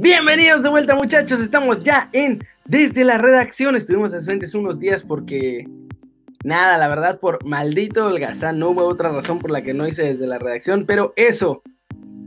Bienvenidos 0.00 0.62
de 0.62 0.68
vuelta 0.68 0.94
muchachos, 0.94 1.40
estamos 1.40 1.82
ya 1.82 2.08
en 2.12 2.46
Desde 2.64 3.04
la 3.04 3.18
Redacción, 3.18 3.74
estuvimos 3.74 4.14
ausentes 4.14 4.54
unos 4.54 4.78
días 4.78 5.02
porque 5.02 5.66
nada, 6.44 6.78
la 6.78 6.86
verdad 6.86 7.18
por 7.18 7.44
maldito 7.44 8.06
holgazán, 8.06 8.60
no 8.60 8.68
hubo 8.68 8.84
otra 8.84 9.10
razón 9.10 9.40
por 9.40 9.50
la 9.50 9.62
que 9.62 9.74
no 9.74 9.88
hice 9.88 10.04
desde 10.04 10.28
la 10.28 10.38
redacción, 10.38 10.86
pero 10.86 11.14
eso, 11.16 11.64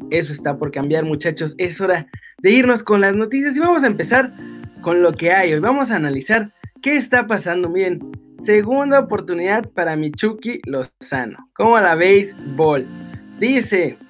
eso 0.10 0.34
está 0.34 0.58
por 0.58 0.72
cambiar 0.72 1.06
muchachos, 1.06 1.56
es 1.58 1.80
hora 1.80 2.08
de 2.40 2.52
irnos 2.52 2.84
con 2.84 3.00
las 3.00 3.16
noticias 3.16 3.56
y 3.56 3.62
vamos 3.62 3.86
a 3.86 3.88
empezar 3.88 4.34
con 4.82 5.02
lo 5.02 5.14
que 5.14 5.32
hay. 5.32 5.54
Hoy, 5.54 5.62
vamos 5.62 5.92
a 5.92 5.96
analizar 5.96 6.52
qué 6.82 6.98
está 6.98 7.26
pasando, 7.26 7.70
miren, 7.70 8.02
segunda 8.44 9.00
oportunidad 9.00 9.70
para 9.70 9.96
Michuki 9.96 10.60
Lozano, 10.66 11.38
¿cómo 11.54 11.80
la 11.80 11.96
veis? 11.96 12.36
Ball, 12.58 12.86
dice... 13.40 13.98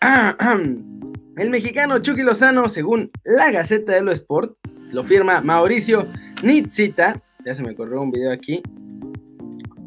El 1.36 1.48
mexicano 1.48 1.98
Chucky 1.98 2.22
Lozano, 2.22 2.68
según 2.68 3.10
la 3.24 3.50
Gaceta 3.50 3.92
de 3.92 4.02
lo 4.02 4.12
Sport, 4.12 4.54
lo 4.92 5.02
firma 5.02 5.40
Mauricio 5.40 6.06
Nitzita, 6.42 7.22
ya 7.44 7.54
se 7.54 7.62
me 7.62 7.74
corrió 7.74 8.02
un 8.02 8.10
video 8.10 8.32
aquí, 8.32 8.62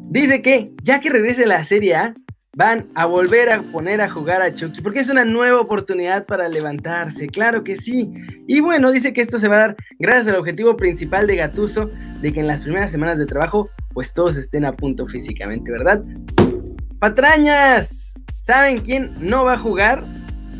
dice 0.08 0.42
que 0.42 0.72
ya 0.82 1.00
que 1.00 1.08
regrese 1.08 1.46
la 1.46 1.62
Serie 1.62 1.94
A, 1.94 2.14
van 2.56 2.88
a 2.94 3.06
volver 3.06 3.50
a 3.50 3.62
poner 3.62 4.00
a 4.00 4.10
jugar 4.10 4.42
a 4.42 4.52
Chucky, 4.52 4.80
porque 4.80 5.00
es 5.00 5.08
una 5.08 5.24
nueva 5.24 5.60
oportunidad 5.60 6.26
para 6.26 6.48
levantarse, 6.48 7.28
claro 7.28 7.62
que 7.62 7.76
sí. 7.76 8.12
Y 8.48 8.60
bueno, 8.60 8.90
dice 8.90 9.12
que 9.12 9.20
esto 9.20 9.38
se 9.38 9.46
va 9.46 9.56
a 9.56 9.58
dar 9.58 9.76
gracias 10.00 10.28
al 10.28 10.40
objetivo 10.40 10.76
principal 10.76 11.28
de 11.28 11.36
Gatuso, 11.36 11.90
de 12.22 12.32
que 12.32 12.40
en 12.40 12.48
las 12.48 12.62
primeras 12.62 12.90
semanas 12.90 13.18
de 13.18 13.26
trabajo, 13.26 13.68
pues 13.92 14.12
todos 14.12 14.36
estén 14.36 14.64
a 14.64 14.72
punto 14.72 15.06
físicamente, 15.06 15.70
¿verdad? 15.70 16.02
Patrañas, 16.98 18.12
¿saben 18.42 18.80
quién 18.80 19.10
no 19.20 19.44
va 19.44 19.52
a 19.52 19.58
jugar? 19.58 20.02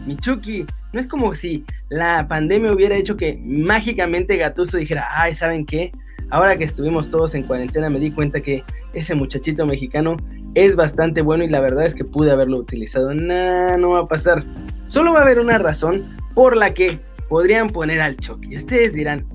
Michuki, 0.07 0.67
no 0.93 1.01
es 1.01 1.07
como 1.07 1.35
si 1.35 1.65
la 1.89 2.27
pandemia 2.29 2.73
hubiera 2.73 2.97
hecho 2.97 3.17
que 3.17 3.41
mágicamente 3.45 4.37
Gatuso 4.37 4.77
dijera, 4.77 5.07
ay, 5.11 5.35
¿saben 5.35 5.67
qué? 5.67 5.93
Ahora 6.31 6.57
que 6.57 6.65
estuvimos 6.65 7.11
todos 7.11 7.35
en 7.35 7.45
cuarentena 7.45 7.89
me 7.91 8.01
di 8.01 8.11
cuenta 8.11 8.41
que 8.41 8.65
ese 8.95 9.15
muchachito 9.15 9.67
mexicano 9.67 10.17
es 10.55 10.75
bastante 10.75 11.23
bueno 11.23 11.45
y 11.45 11.49
la 11.49 11.61
verdad 11.61 11.87
es 11.87 11.95
que 11.95 12.05
pude 12.05 12.31
haberlo 12.31 12.59
utilizado. 12.59 13.15
Nah, 13.15 13.77
no 13.77 13.91
va 13.91 14.01
a 14.01 14.07
pasar. 14.07 14.43
Solo 14.89 15.13
va 15.13 15.21
a 15.21 15.23
haber 15.23 15.39
una 15.39 15.59
razón 15.59 16.05
por 16.35 16.57
la 16.57 16.75
que 16.75 16.99
podrían 17.29 17.69
poner 17.69 18.01
al 18.01 18.17
Chucky. 18.17 18.55
Y 18.55 18.57
ustedes 18.57 18.93
dirán, 18.93 19.27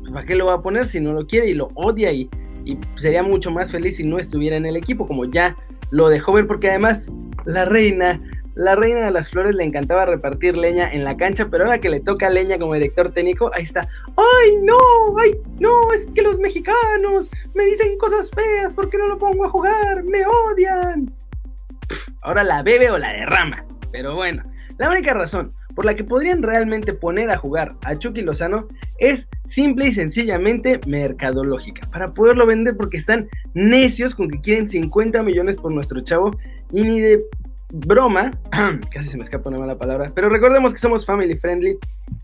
pues, 0.00 0.12
¿para 0.12 0.24
qué 0.24 0.34
lo 0.34 0.46
va 0.46 0.54
a 0.54 0.62
poner 0.62 0.86
si 0.86 1.00
no 1.00 1.12
lo 1.12 1.26
quiere 1.26 1.48
y 1.48 1.54
lo 1.54 1.68
odia 1.74 2.12
y, 2.12 2.30
y 2.64 2.78
sería 2.96 3.22
mucho 3.22 3.50
más 3.50 3.70
feliz 3.70 3.96
si 3.96 4.04
no 4.04 4.18
estuviera 4.18 4.56
en 4.56 4.64
el 4.64 4.76
equipo 4.76 5.06
como 5.06 5.24
ya 5.24 5.56
lo 5.90 6.08
dejó 6.08 6.32
ver 6.32 6.46
porque 6.46 6.70
además 6.70 7.06
la 7.44 7.64
reina 7.64 8.18
la 8.54 8.74
reina 8.74 9.04
de 9.04 9.10
las 9.10 9.30
flores 9.30 9.54
le 9.54 9.64
encantaba 9.64 10.06
repartir 10.06 10.56
leña 10.56 10.90
en 10.90 11.04
la 11.04 11.16
cancha, 11.16 11.48
pero 11.50 11.64
ahora 11.64 11.80
que 11.80 11.88
le 11.88 12.00
toca 12.00 12.30
leña 12.30 12.58
como 12.58 12.74
director 12.74 13.12
técnico, 13.12 13.50
ahí 13.54 13.64
está. 13.64 13.88
¡Ay, 14.16 14.56
no! 14.62 14.78
¡Ay, 15.18 15.32
no! 15.58 15.92
Es 15.92 16.06
que 16.14 16.22
los 16.22 16.38
mexicanos 16.38 17.30
me 17.54 17.64
dicen 17.64 17.96
cosas 17.98 18.30
feas 18.30 18.72
porque 18.74 18.98
no 18.98 19.06
lo 19.08 19.18
pongo 19.18 19.44
a 19.44 19.50
jugar. 19.50 20.02
¡Me 20.04 20.24
odian! 20.26 21.10
ahora 22.22 22.44
la 22.44 22.62
bebe 22.62 22.90
o 22.90 22.98
la 22.98 23.12
derrama. 23.12 23.64
Pero 23.92 24.14
bueno, 24.14 24.42
la 24.78 24.90
única 24.90 25.14
razón 25.14 25.52
por 25.74 25.84
la 25.84 25.94
que 25.94 26.04
podrían 26.04 26.42
realmente 26.42 26.92
poner 26.92 27.30
a 27.30 27.36
jugar 27.36 27.74
a 27.84 27.96
Chucky 27.96 28.22
Lozano 28.22 28.68
es 28.98 29.26
simple 29.48 29.88
y 29.88 29.92
sencillamente 29.92 30.80
mercadológica. 30.86 31.86
Para 31.90 32.08
poderlo 32.08 32.46
vender 32.46 32.76
porque 32.76 32.98
están 32.98 33.28
necios 33.54 34.14
con 34.14 34.28
que 34.30 34.40
quieren 34.40 34.68
50 34.68 35.22
millones 35.22 35.56
por 35.56 35.72
nuestro 35.72 36.00
chavo 36.02 36.32
y 36.72 36.82
ni 36.82 37.00
de 37.00 37.24
broma, 37.72 38.32
casi 38.92 39.08
se 39.08 39.16
me 39.16 39.24
escapa 39.24 39.48
una 39.48 39.58
mala 39.58 39.78
palabra, 39.78 40.10
pero 40.14 40.28
recordemos 40.28 40.72
que 40.72 40.80
somos 40.80 41.06
family 41.06 41.36
friendly, 41.36 41.78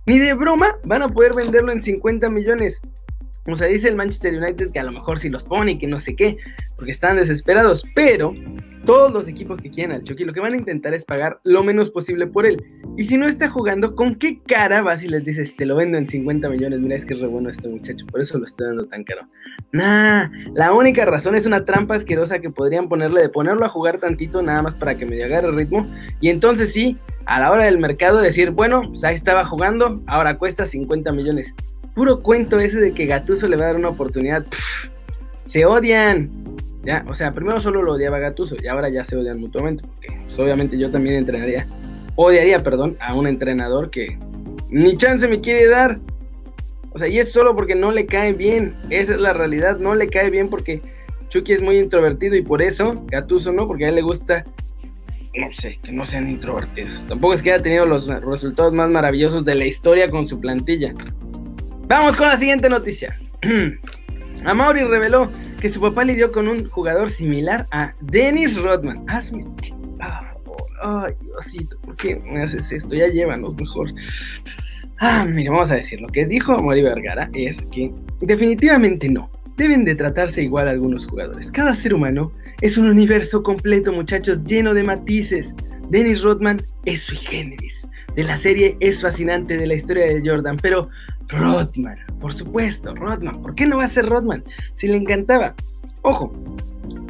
ni 0.06 0.18
de 0.18 0.34
broma 0.34 0.76
van 0.84 1.02
a 1.02 1.08
poder 1.08 1.34
venderlo 1.34 1.72
en 1.72 1.82
50 1.82 2.28
millones. 2.30 2.80
O 3.48 3.54
sea, 3.54 3.68
dice 3.68 3.88
el 3.88 3.96
Manchester 3.96 4.36
United 4.36 4.72
que 4.72 4.80
a 4.80 4.84
lo 4.84 4.92
mejor 4.92 5.20
si 5.20 5.28
los 5.28 5.44
pone 5.44 5.72
y 5.72 5.78
que 5.78 5.86
no 5.86 6.00
sé 6.00 6.16
qué, 6.16 6.36
porque 6.74 6.90
están 6.90 7.16
desesperados, 7.16 7.84
pero 7.94 8.34
todos 8.86 9.12
los 9.12 9.28
equipos 9.28 9.60
que 9.60 9.70
quieren 9.70 9.94
al 9.94 10.04
Chucky 10.04 10.24
lo 10.24 10.32
que 10.32 10.40
van 10.40 10.54
a 10.54 10.56
intentar 10.56 10.94
es 10.94 11.04
pagar 11.04 11.40
lo 11.44 11.62
menos 11.62 11.90
posible 11.90 12.26
por 12.26 12.46
él. 12.46 12.64
Y 12.96 13.04
si 13.04 13.18
no 13.18 13.26
está 13.26 13.50
jugando, 13.50 13.94
¿con 13.94 14.14
qué 14.14 14.40
cara 14.40 14.80
vas 14.80 15.04
y 15.04 15.08
les 15.08 15.24
dices, 15.24 15.54
te 15.56 15.66
lo 15.66 15.76
vendo 15.76 15.98
en 15.98 16.08
50 16.08 16.48
millones? 16.48 16.80
Mira, 16.80 16.96
es 16.96 17.04
que 17.04 17.12
es 17.14 17.20
re 17.20 17.26
bueno 17.26 17.50
este 17.50 17.68
muchacho, 17.68 18.06
por 18.06 18.22
eso 18.22 18.38
lo 18.38 18.46
estoy 18.46 18.68
dando 18.68 18.86
tan 18.86 19.04
caro. 19.04 19.28
Nah, 19.72 20.30
la 20.54 20.72
única 20.72 21.04
razón 21.04 21.34
es 21.34 21.44
una 21.44 21.64
trampa 21.64 21.96
asquerosa 21.96 22.38
que 22.38 22.48
podrían 22.48 22.88
ponerle 22.88 23.20
de 23.20 23.28
ponerlo 23.28 23.66
a 23.66 23.68
jugar 23.68 23.98
tantito 23.98 24.40
nada 24.40 24.62
más 24.62 24.74
para 24.74 24.94
que 24.94 25.04
me 25.04 25.22
agarre 25.22 25.48
el 25.48 25.56
ritmo. 25.56 25.86
Y 26.20 26.30
entonces 26.30 26.72
sí, 26.72 26.96
a 27.26 27.40
la 27.40 27.50
hora 27.50 27.64
del 27.64 27.78
mercado 27.78 28.22
decir, 28.22 28.52
bueno, 28.52 28.82
pues 28.88 29.04
ahí 29.04 29.16
estaba 29.16 29.44
jugando, 29.44 30.00
ahora 30.06 30.38
cuesta 30.38 30.64
50 30.64 31.12
millones 31.12 31.54
puro 31.96 32.20
cuento 32.20 32.60
ese 32.60 32.78
de 32.78 32.92
que 32.92 33.06
Gatuso 33.06 33.48
le 33.48 33.56
va 33.56 33.64
a 33.64 33.66
dar 33.68 33.76
una 33.76 33.88
oportunidad. 33.88 34.44
se 35.48 35.64
odian. 35.64 36.30
Ya, 36.86 37.04
o 37.08 37.14
sea, 37.14 37.32
primero 37.32 37.58
solo 37.58 37.82
lo 37.82 37.94
odiaba 37.94 38.20
Gatuso 38.20 38.54
y 38.62 38.68
ahora 38.68 38.88
ya 38.88 39.04
se 39.04 39.16
odian 39.16 39.40
mutuamente. 39.40 39.82
Porque 39.86 40.08
pues, 40.26 40.38
obviamente 40.38 40.78
yo 40.78 40.90
también 40.90 41.16
entrenaría, 41.16 41.66
odiaría, 42.14 42.62
perdón, 42.62 42.96
a 43.00 43.14
un 43.14 43.26
entrenador 43.26 43.90
que 43.90 44.18
ni 44.70 44.96
chance 44.96 45.26
me 45.26 45.40
quiere 45.40 45.66
dar. 45.66 45.98
O 46.92 46.98
sea, 46.98 47.08
y 47.08 47.18
es 47.18 47.32
solo 47.32 47.56
porque 47.56 47.74
no 47.74 47.90
le 47.90 48.06
cae 48.06 48.32
bien. 48.32 48.74
Esa 48.88 49.14
es 49.14 49.20
la 49.20 49.32
realidad, 49.32 49.78
no 49.78 49.96
le 49.96 50.08
cae 50.08 50.30
bien 50.30 50.48
porque 50.48 50.80
Chucky 51.28 51.54
es 51.54 51.60
muy 51.60 51.76
introvertido 51.78 52.36
y 52.36 52.42
por 52.42 52.62
eso 52.62 53.04
Gatuso 53.08 53.50
no, 53.52 53.66
porque 53.66 53.86
a 53.86 53.88
él 53.88 53.96
le 53.96 54.02
gusta 54.02 54.44
no 55.36 55.48
sé, 55.54 55.78
que 55.82 55.92
no 55.92 56.06
sean 56.06 56.30
introvertidos. 56.30 57.06
Tampoco 57.08 57.34
es 57.34 57.42
que 57.42 57.52
haya 57.52 57.62
tenido 57.62 57.84
los 57.84 58.06
resultados 58.06 58.72
más 58.72 58.88
maravillosos 58.88 59.44
de 59.44 59.54
la 59.54 59.66
historia 59.66 60.10
con 60.10 60.26
su 60.26 60.40
plantilla. 60.40 60.94
Vamos 61.88 62.16
con 62.16 62.28
la 62.28 62.38
siguiente 62.38 62.68
noticia. 62.68 63.18
Amaury 64.44 64.84
reveló 64.84 65.30
que 65.56 65.70
su 65.70 65.80
papá 65.80 66.04
lidió 66.04 66.32
con 66.32 66.48
un 66.48 66.68
jugador 66.68 67.10
similar 67.10 67.66
a 67.70 67.94
Dennis 68.00 68.56
Rodman. 68.56 69.04
Hazme 69.08 69.44
Ay, 70.82 71.14
Diosito, 71.22 71.78
¿por 71.80 71.96
qué 71.96 72.16
me 72.16 72.42
haces 72.42 72.70
esto? 72.70 72.94
Ya 72.94 73.08
llévanos 73.08 73.56
mejor. 73.56 73.90
Ah, 74.98 75.26
mira, 75.28 75.50
vamos 75.50 75.70
a 75.70 75.76
decir, 75.76 76.00
lo 76.00 76.08
que 76.08 76.26
dijo 76.26 76.52
Amaury 76.52 76.82
Vergara 76.82 77.30
es 77.32 77.62
que 77.72 77.92
definitivamente 78.20 79.08
no. 79.08 79.30
Deben 79.56 79.84
de 79.84 79.94
tratarse 79.94 80.42
igual 80.42 80.68
algunos 80.68 81.06
jugadores. 81.06 81.50
Cada 81.50 81.74
ser 81.74 81.94
humano 81.94 82.30
es 82.60 82.76
un 82.76 82.88
universo 82.88 83.42
completo, 83.42 83.92
muchachos, 83.92 84.44
lleno 84.44 84.74
de 84.74 84.84
matices. 84.84 85.54
Dennis 85.88 86.22
Rodman 86.22 86.62
es 86.84 87.02
sui 87.02 87.16
generis. 87.16 87.86
De 88.14 88.24
la 88.24 88.36
serie 88.36 88.76
es 88.80 89.00
fascinante 89.00 89.56
de 89.56 89.66
la 89.66 89.74
historia 89.74 90.06
de 90.06 90.22
Jordan, 90.24 90.58
pero 90.60 90.88
Rodman, 91.28 91.98
por 92.20 92.32
supuesto, 92.32 92.94
Rodman. 92.94 93.42
¿Por 93.42 93.54
qué 93.54 93.66
no 93.66 93.78
va 93.78 93.84
a 93.84 93.88
ser 93.88 94.06
Rodman? 94.06 94.44
Si 94.76 94.86
le 94.86 94.96
encantaba. 94.96 95.54
Ojo, 96.02 96.32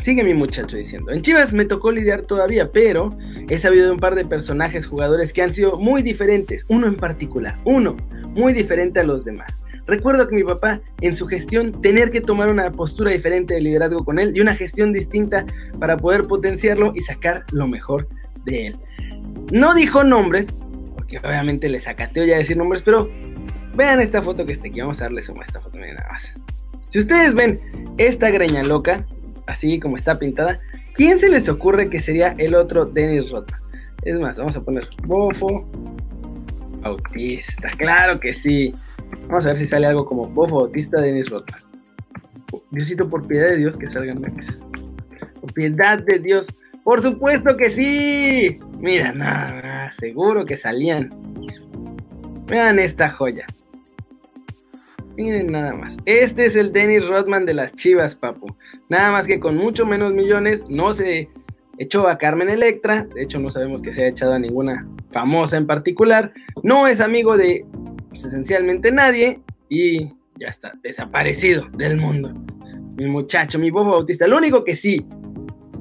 sigue 0.02 0.24
mi 0.24 0.34
muchacho 0.34 0.76
diciendo. 0.76 1.12
En 1.12 1.22
Chivas 1.22 1.52
me 1.52 1.64
tocó 1.64 1.92
lidiar 1.92 2.22
todavía, 2.22 2.70
pero 2.72 3.16
he 3.48 3.58
sabido 3.58 3.86
de 3.86 3.92
un 3.92 4.00
par 4.00 4.14
de 4.14 4.24
personajes 4.24 4.86
jugadores 4.86 5.32
que 5.32 5.42
han 5.42 5.52
sido 5.52 5.78
muy 5.78 6.02
diferentes. 6.02 6.64
Uno 6.68 6.86
en 6.86 6.96
particular, 6.96 7.56
uno 7.64 7.96
muy 8.34 8.52
diferente 8.52 9.00
a 9.00 9.04
los 9.04 9.24
demás. 9.24 9.62
Recuerdo 9.86 10.26
que 10.26 10.34
mi 10.34 10.42
papá, 10.42 10.80
en 11.00 11.14
su 11.14 11.26
gestión, 11.26 11.80
tener 11.80 12.10
que 12.10 12.20
tomar 12.20 12.48
una 12.48 12.72
postura 12.72 13.12
diferente 13.12 13.54
de 13.54 13.60
liderazgo 13.60 14.04
con 14.04 14.18
él 14.18 14.32
y 14.34 14.40
una 14.40 14.54
gestión 14.56 14.92
distinta 14.92 15.46
para 15.78 15.96
poder 15.96 16.24
potenciarlo 16.24 16.92
y 16.94 17.02
sacar 17.02 17.44
lo 17.52 17.68
mejor 17.68 18.08
de 18.44 18.68
él. 18.68 18.76
No 19.52 19.74
dijo 19.74 20.02
nombres, 20.02 20.46
porque 20.94 21.18
obviamente 21.18 21.68
le 21.68 21.78
sacateo 21.78 22.24
ya 22.24 22.36
decir 22.36 22.56
nombres, 22.56 22.82
pero 22.82 23.08
Vean 23.76 24.00
esta 24.00 24.22
foto 24.22 24.46
que 24.46 24.52
está 24.52 24.68
aquí. 24.68 24.80
Vamos 24.80 25.00
a 25.00 25.04
darle 25.04 25.22
zoom 25.22 25.40
a 25.40 25.44
esta 25.44 25.60
foto, 25.60 25.76
miren 25.78 25.96
nada 25.96 26.08
más. 26.10 26.34
Si 26.90 26.98
ustedes 26.98 27.34
ven 27.34 27.60
esta 27.98 28.30
greña 28.30 28.62
loca, 28.62 29.04
así 29.46 29.78
como 29.78 29.96
está 29.96 30.18
pintada, 30.18 30.58
¿quién 30.94 31.18
se 31.18 31.28
les 31.28 31.48
ocurre 31.48 31.90
que 31.90 32.00
sería 32.00 32.34
el 32.38 32.54
otro 32.54 32.86
Dennis 32.86 33.30
Rodman? 33.30 33.60
Es 34.02 34.18
más, 34.18 34.38
vamos 34.38 34.56
a 34.56 34.62
poner 34.62 34.88
Bofo 35.04 35.68
Bautista. 36.80 37.68
Claro 37.76 38.18
que 38.18 38.32
sí. 38.32 38.72
Vamos 39.28 39.44
a 39.44 39.50
ver 39.50 39.58
si 39.58 39.66
sale 39.66 39.86
algo 39.86 40.06
como 40.06 40.26
Bofo 40.26 40.60
Bautista 40.60 41.00
Dennis 41.00 41.28
Rodman. 41.28 41.60
Diosito, 42.70 43.10
por 43.10 43.26
piedad 43.26 43.48
de 43.48 43.56
Dios, 43.58 43.76
que 43.76 43.90
salgan 43.90 44.20
memes. 44.20 44.46
Por 45.40 45.52
piedad 45.52 45.98
de 45.98 46.18
Dios. 46.18 46.46
Por 46.84 47.02
supuesto 47.02 47.56
que 47.56 47.68
sí. 47.68 48.58
Mira, 48.78 49.12
nada, 49.12 49.90
seguro 49.92 50.46
que 50.46 50.56
salían. 50.56 51.10
Vean 52.46 52.78
esta 52.78 53.10
joya. 53.10 53.44
Miren 55.16 55.50
nada 55.50 55.72
más. 55.72 55.96
Este 56.04 56.46
es 56.46 56.56
el 56.56 56.72
Dennis 56.72 57.06
Rodman 57.06 57.46
de 57.46 57.54
las 57.54 57.74
Chivas, 57.74 58.14
papu. 58.14 58.54
Nada 58.88 59.12
más 59.12 59.26
que 59.26 59.40
con 59.40 59.56
mucho 59.56 59.86
menos 59.86 60.12
millones 60.12 60.64
no 60.68 60.92
se 60.92 61.30
echó 61.78 62.06
a 62.08 62.18
Carmen 62.18 62.50
Electra. 62.50 63.04
De 63.14 63.22
hecho, 63.22 63.38
no 63.38 63.50
sabemos 63.50 63.80
que 63.80 63.94
se 63.94 64.02
haya 64.02 64.10
echado 64.10 64.34
a 64.34 64.38
ninguna 64.38 64.86
famosa 65.10 65.56
en 65.56 65.66
particular. 65.66 66.32
No 66.62 66.86
es 66.86 67.00
amigo 67.00 67.36
de 67.36 67.64
pues, 68.10 68.26
esencialmente 68.26 68.92
nadie. 68.92 69.40
Y 69.68 70.08
ya 70.38 70.48
está, 70.48 70.74
desaparecido 70.82 71.66
del 71.76 71.96
mundo. 71.96 72.34
Mi 72.96 73.06
muchacho, 73.06 73.58
mi 73.58 73.70
bobo 73.70 73.92
bautista. 73.92 74.26
Lo 74.26 74.36
único 74.36 74.64
que 74.64 74.76
sí, 74.76 75.04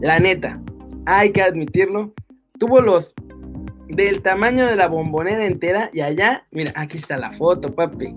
la 0.01 0.19
neta, 0.19 0.61
hay 1.05 1.31
que 1.31 1.41
admitirlo, 1.41 2.13
tuvo 2.59 2.81
los 2.81 3.13
del 3.87 4.21
tamaño 4.21 4.65
de 4.65 4.75
la 4.75 4.87
bombonera 4.87 5.45
entera 5.45 5.89
y 5.93 6.01
allá, 6.01 6.45
mira, 6.51 6.73
aquí 6.75 6.97
está 6.97 7.17
la 7.17 7.31
foto, 7.33 7.73
papi. 7.73 8.15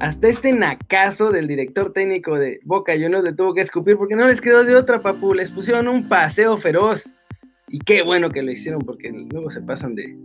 Hasta 0.00 0.28
este 0.28 0.52
nacazo 0.52 1.32
del 1.32 1.48
director 1.48 1.92
técnico 1.92 2.38
de 2.38 2.60
Boca 2.64 2.92
Juniors 2.92 3.24
le 3.24 3.32
tuvo 3.32 3.52
que 3.52 3.62
escupir 3.62 3.96
porque 3.96 4.14
no 4.14 4.28
les 4.28 4.40
quedó 4.40 4.64
de 4.64 4.76
otra, 4.76 5.00
papu. 5.00 5.34
Les 5.34 5.50
pusieron 5.50 5.88
un 5.88 6.08
paseo 6.08 6.56
feroz. 6.58 7.12
Y 7.68 7.80
qué 7.80 8.02
bueno 8.02 8.30
que 8.30 8.42
lo 8.42 8.52
hicieron 8.52 8.82
porque 8.82 9.10
luego 9.10 9.50
se 9.50 9.60
pasan 9.60 9.94
de, 9.94 10.16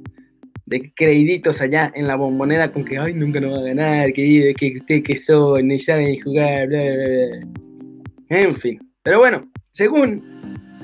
de 0.65 0.93
créditos 0.95 1.59
allá 1.61 1.91
en 1.95 2.07
la 2.07 2.15
bombonera 2.15 2.71
con 2.71 2.85
que, 2.85 2.99
ay, 2.99 3.13
nunca 3.13 3.39
nos 3.39 3.57
va 3.57 3.61
a 3.61 3.63
ganar, 3.63 4.13
que 4.13 4.53
que 4.57 4.77
usted 4.77 5.03
que 5.03 5.17
son, 5.17 5.67
ni 5.67 5.79
saben 5.79 6.21
jugar, 6.21 6.67
bla, 6.67 6.79
bla, 6.79 6.95
bla. 6.95 8.39
En 8.39 8.55
fin. 8.55 8.79
Pero 9.01 9.19
bueno, 9.19 9.51
según 9.71 10.23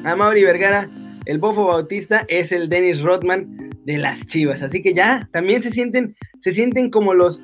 Amaury 0.04 0.44
Vergara, 0.44 0.90
el 1.26 1.38
Bofo 1.38 1.68
Bautista 1.68 2.26
es 2.28 2.52
el 2.52 2.70
Dennis 2.70 3.02
Rodman 3.02 3.70
de 3.86 3.98
las 3.98 4.26
Chivas. 4.26 4.64
Así 4.64 4.82
que 4.82 4.94
ya 4.94 5.30
también 5.32 5.62
se 5.62 5.72
sienten, 5.72 6.16
se 6.42 6.52
sienten 6.52 6.90
como 6.90 7.14
los 7.14 7.42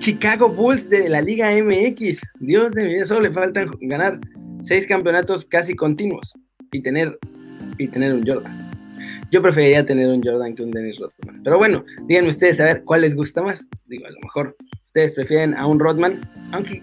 Chicago 0.00 0.48
Bulls 0.48 0.88
de 0.88 1.10
la 1.10 1.20
Liga 1.20 1.50
MX. 1.50 2.22
Dios 2.40 2.72
de 2.72 2.84
mi 2.84 2.94
vida, 2.94 3.04
solo 3.04 3.20
le 3.20 3.30
faltan 3.30 3.70
ganar 3.82 4.18
seis 4.64 4.86
campeonatos 4.86 5.44
casi 5.44 5.74
continuos 5.74 6.32
y 6.72 6.80
tener, 6.80 7.18
y 7.76 7.86
tener 7.86 8.14
un 8.14 8.26
Jordan. 8.26 8.70
Yo 9.30 9.42
preferiría 9.42 9.84
tener 9.84 10.08
un 10.08 10.22
Jordan 10.22 10.54
que 10.54 10.62
un 10.62 10.70
Dennis 10.70 10.98
Rodman. 10.98 11.42
Pero 11.44 11.58
bueno, 11.58 11.84
díganme 12.08 12.30
ustedes 12.30 12.58
a 12.60 12.64
ver 12.64 12.82
cuál 12.82 13.02
les 13.02 13.14
gusta 13.14 13.42
más. 13.42 13.60
Digo, 13.88 14.06
a 14.06 14.10
lo 14.10 14.20
mejor 14.22 14.56
ustedes 14.86 15.12
prefieren 15.12 15.52
a 15.54 15.66
un 15.66 15.78
Rodman, 15.78 16.18
aunque 16.52 16.82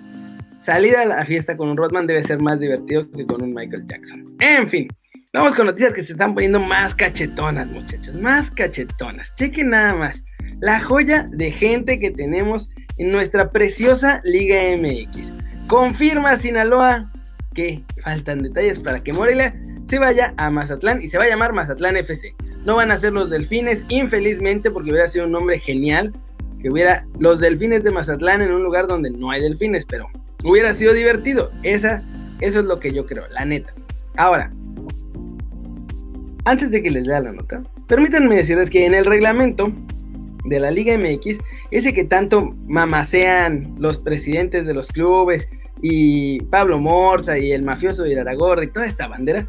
salir 0.59 0.95
a 0.95 1.03
la 1.03 1.25
fiesta 1.25 1.57
con 1.57 1.69
un 1.69 1.77
Rodman 1.77 2.05
debe 2.05 2.21
ser 2.21 2.39
más 2.39 2.59
divertido 2.59 3.09
que 3.11 3.25
con 3.25 3.41
un 3.41 3.51
Michael 3.51 3.87
Jackson. 3.87 4.25
En 4.39 4.69
fin, 4.69 4.87
vamos 5.33 5.55
con 5.55 5.65
noticias 5.65 5.91
que 5.91 6.03
se 6.03 6.11
están 6.11 6.35
poniendo 6.35 6.59
más 6.59 6.93
cachetonas, 6.93 7.67
muchachos, 7.71 8.13
más 8.13 8.51
cachetonas. 8.51 9.33
Chequen 9.33 9.71
nada 9.71 9.95
más 9.95 10.23
la 10.59 10.79
joya 10.81 11.25
de 11.31 11.49
gente 11.49 11.99
que 11.99 12.11
tenemos 12.11 12.69
en 12.97 13.11
nuestra 13.11 13.51
preciosa 13.51 14.21
Liga 14.23 14.61
MX. 14.77 15.31
Confirma 15.67 16.37
Sinaloa 16.37 17.11
que 17.53 17.81
faltan 18.03 18.43
detalles 18.43 18.79
para 18.79 19.01
que 19.01 19.13
Morelia 19.13 19.59
se 19.85 19.99
vaya 19.99 20.33
a 20.37 20.49
Mazatlán 20.49 21.01
y 21.01 21.09
se 21.09 21.17
va 21.17 21.25
a 21.25 21.29
llamar 21.29 21.53
Mazatlán 21.53 21.97
FC. 21.97 22.35
No 22.65 22.75
van 22.75 22.91
a 22.91 22.97
ser 22.97 23.13
los 23.13 23.29
delfines, 23.29 23.85
infelizmente, 23.87 24.69
porque 24.69 24.91
hubiera 24.91 25.09
sido 25.09 25.25
un 25.25 25.31
nombre 25.31 25.59
genial 25.59 26.13
que 26.61 26.69
hubiera 26.69 27.05
los 27.19 27.39
delfines 27.39 27.83
de 27.83 27.91
Mazatlán 27.91 28.41
en 28.41 28.51
un 28.51 28.63
lugar 28.63 28.87
donde 28.87 29.09
no 29.09 29.31
hay 29.31 29.41
delfines, 29.41 29.85
pero 29.85 30.07
hubiera 30.43 30.73
sido 30.73 30.93
divertido. 30.93 31.51
Esa, 31.63 32.03
eso 32.41 32.59
es 32.59 32.65
lo 32.65 32.79
que 32.79 32.91
yo 32.91 33.05
creo, 33.05 33.25
la 33.27 33.45
neta. 33.45 33.73
Ahora, 34.17 34.51
antes 36.45 36.71
de 36.71 36.81
que 36.81 36.91
les 36.91 37.05
lea 37.05 37.19
la 37.19 37.31
nota, 37.31 37.61
permítanme 37.87 38.35
decirles 38.35 38.69
que 38.69 38.85
en 38.85 38.93
el 38.93 39.05
reglamento 39.05 39.71
de 40.45 40.59
la 40.59 40.71
Liga 40.71 40.97
MX, 40.97 41.39
ese 41.71 41.93
que 41.93 42.03
tanto 42.03 42.55
mamasean 42.67 43.75
los 43.79 43.97
presidentes 43.97 44.65
de 44.65 44.73
los 44.73 44.87
clubes 44.87 45.49
y 45.81 46.41
Pablo 46.43 46.79
Morza 46.79 47.37
y 47.37 47.51
el 47.51 47.63
mafioso 47.63 48.03
de 48.03 48.19
Aragorra 48.19 48.63
y 48.63 48.69
toda 48.69 48.85
esta 48.85 49.07
bandera, 49.07 49.47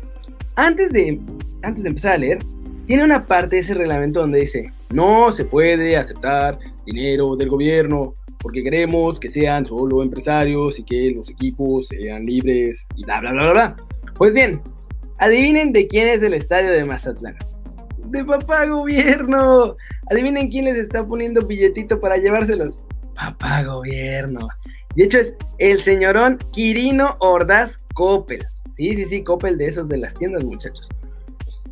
antes 0.57 0.91
de, 0.91 1.21
antes 1.63 1.83
de 1.83 1.89
empezar 1.89 2.15
a 2.15 2.19
leer, 2.19 2.39
tiene 2.87 3.05
una 3.05 3.27
parte 3.27 3.57
de 3.57 3.63
ese 3.63 3.75
reglamento 3.75 4.21
donde 4.21 4.41
dice, 4.41 4.73
no 4.91 5.31
se 5.33 5.45
puede 5.45 5.97
aceptar 5.97 6.59
dinero 6.87 7.37
del 7.37 7.49
gobierno 7.49 8.15
porque 8.39 8.63
queremos 8.63 9.19
que 9.19 9.29
sean 9.29 9.67
solo 9.67 10.03
empresarios 10.03 10.79
y 10.79 10.85
que 10.85 11.11
los 11.11 11.29
equipos 11.29 11.89
sean 11.89 12.25
libres 12.25 12.87
y 12.97 13.05
bla, 13.05 13.21
bla, 13.21 13.33
bla, 13.33 13.43
bla, 13.43 13.53
bla. 13.53 13.77
Pues 14.17 14.33
bien, 14.33 14.61
adivinen 15.19 15.73
de 15.73 15.87
quién 15.87 16.09
es 16.09 16.23
el 16.23 16.35
estadio 16.35 16.71
de 16.71 16.85
Mazatlán. 16.85 17.37
De 17.99 18.25
papá 18.25 18.65
gobierno. 18.67 19.77
Adivinen 20.11 20.51
quién 20.51 20.65
les 20.65 20.79
está 20.79 21.07
poniendo 21.07 21.43
billetito 21.43 22.01
para 22.01 22.17
llevárselos. 22.17 22.79
Papá 23.15 23.63
gobierno. 23.63 24.49
De 24.95 25.05
hecho 25.05 25.19
es 25.19 25.37
el 25.59 25.83
señorón 25.83 26.39
Quirino 26.53 27.17
Ordaz 27.21 27.79
Coppel. 27.95 28.45
Sí, 28.77 28.95
sí, 28.95 29.05
sí, 29.07 29.25
Coppel 29.25 29.59
de 29.59 29.67
esos 29.67 29.89
de 29.89 29.99
las 29.99 30.15
tiendas, 30.15 30.45
muchachos. 30.45 30.89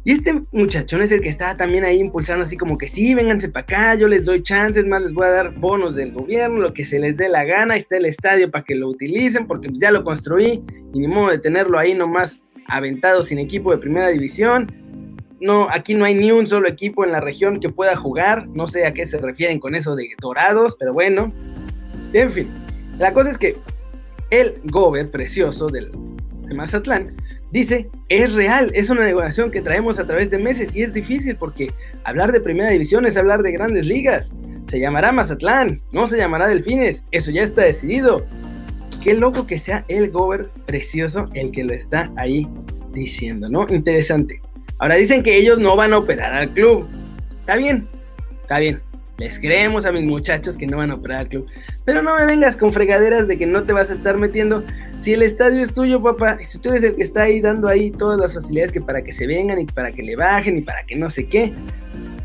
Y 0.07 0.13
este 0.13 0.41
muchachón 0.53 1.03
es 1.03 1.11
el 1.11 1.21
que 1.21 1.29
está 1.29 1.57
también 1.57 1.85
ahí 1.85 1.99
impulsando 1.99 2.45
así 2.45 2.57
como 2.57 2.79
que 2.79 2.89
sí, 2.89 3.13
vénganse 3.15 3.49
para 3.49 3.65
acá, 3.65 3.95
yo 3.97 4.07
les 4.07 4.25
doy 4.25 4.41
chances, 4.41 4.87
más 4.87 5.03
les 5.03 5.13
voy 5.13 5.27
a 5.27 5.31
dar 5.31 5.55
bonos 5.55 5.97
del 5.97 6.13
gobierno, 6.13 6.61
lo 6.61 6.73
que 6.73 6.85
se 6.85 7.01
les 7.01 7.17
dé 7.17 7.29
la 7.29 7.43
gana, 7.43 7.75
ahí 7.75 7.81
está 7.81 7.97
el 7.97 8.07
estadio 8.07 8.49
para 8.49 8.63
que 8.63 8.77
lo 8.77 8.89
utilicen, 8.89 9.49
porque 9.49 9.69
ya 9.73 9.91
lo 9.91 10.05
construí 10.05 10.63
y 10.95 11.01
ni 11.01 11.09
modo 11.09 11.31
de 11.31 11.41
tenerlo 11.41 11.77
ahí 11.77 11.95
nomás 11.95 12.41
aventado 12.69 13.25
sin 13.25 13.41
equipo 13.41 13.73
de 13.73 13.79
primera 13.79 14.07
división. 14.07 14.73
No, 15.41 15.69
aquí 15.71 15.95
no 15.95 16.05
hay 16.05 16.15
ni 16.15 16.31
un 16.31 16.49
solo 16.49 16.69
equipo 16.69 17.05
en 17.05 17.13
la 17.13 17.21
región 17.21 17.61
que 17.61 17.69
pueda 17.69 17.95
jugar, 17.95 18.49
no 18.49 18.69
sé 18.69 18.87
a 18.87 18.95
qué 18.95 19.07
se 19.07 19.19
refieren 19.19 19.61
con 19.61 19.75
eso 19.75 19.95
de 19.95 20.09
dorados, 20.21 20.77
pero 20.79 20.93
bueno. 20.93 21.33
En 22.13 22.33
fin, 22.33 22.49
la 22.99 23.13
cosa 23.13 23.31
es 23.31 23.39
que 23.39 23.57
el 24.31 24.55
gober 24.65 25.11
precioso 25.11 25.69
del 25.69 25.91
de 26.47 26.55
Mazatlán, 26.55 27.15
dice, 27.51 27.91
es 28.09 28.35
real, 28.35 28.71
es 28.75 28.91
una 28.91 29.05
negociación 29.05 29.51
que 29.51 29.63
traemos 29.63 29.99
a 29.99 30.05
través 30.05 30.31
de 30.31 30.39
meses 30.39 30.75
y 30.75 30.83
es 30.83 30.93
difícil 30.93 31.37
porque 31.37 31.73
hablar 32.05 32.33
de 32.33 32.41
primera 32.41 32.71
división 32.71 33.07
es 33.07 33.17
hablar 33.17 33.43
de 33.43 33.53
grandes 33.53 33.85
ligas. 33.85 34.33
Se 34.69 34.81
llamará 34.81 35.13
Mazatlán, 35.13 35.81
no 35.93 36.07
se 36.07 36.17
llamará 36.17 36.49
Delfines, 36.49 37.05
eso 37.11 37.31
ya 37.31 37.43
está 37.43 37.63
decidido. 37.63 38.25
Qué 39.03 39.15
loco 39.15 39.47
que 39.47 39.61
sea 39.61 39.85
el 39.89 40.11
Gober 40.11 40.49
precioso 40.67 41.29
el 41.35 41.53
que 41.53 41.65
lo 41.65 41.73
está 41.73 42.11
ahí 42.17 42.47
diciendo, 42.93 43.49
¿no? 43.49 43.67
Interesante. 43.69 44.41
Ahora 44.79 44.97
dicen 44.97 45.23
que 45.23 45.37
ellos 45.37 45.59
no 45.59 45.77
van 45.77 45.93
a 45.93 45.99
operar 45.99 46.35
al 46.35 46.51
club. 46.51 46.87
Está 47.41 47.57
bien, 47.57 47.87
está 48.43 48.59
bien. 48.59 48.81
Les 49.19 49.39
creemos 49.39 49.87
a 49.87 49.93
mis 49.93 50.05
muchachos 50.05 50.59
que 50.59 50.67
no 50.67 50.77
van 50.77 50.91
a 50.91 50.95
operar 50.95 51.21
al 51.21 51.29
club. 51.29 51.47
Pero 51.85 52.03
no 52.03 52.17
me 52.17 52.27
vengas 52.27 52.57
con 52.57 52.73
fregaderas 52.73 53.27
de 53.27 53.39
que 53.39 53.47
no 53.47 53.63
te 53.63 53.73
vas 53.73 53.91
a 53.91 53.95
estar 53.95 54.19
metiendo 54.19 54.63
si 55.07 55.13
el 55.13 55.23
estadio 55.23 55.63
es 55.63 55.73
tuyo, 55.73 56.03
papá, 56.03 56.39
si 56.45 56.59
tú 56.59 56.71
eres 56.71 56.83
el 56.83 56.97
que 56.97 57.05
está 57.05 57.23
ahí 57.23 57.41
dando 57.41 57.69
ahí 57.69 57.93
todas 57.93 58.19
las 58.19 58.35
facilidades 58.35 58.73
que 58.73 58.81
para 58.81 59.03
que 59.05 59.13
se 59.13 59.27
vengan 59.27 59.61
y 59.61 59.65
para 59.65 59.93
que 59.93 60.03
le 60.03 60.17
bajen 60.17 60.59
y 60.59 60.63
para 60.63 60.85
que 60.85 60.97
no 60.97 61.11
sé 61.11 61.29
qué. 61.29 61.53